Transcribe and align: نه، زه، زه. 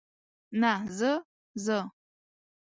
نه، 0.61 0.73
زه، 0.97 1.11
زه. 1.63 1.79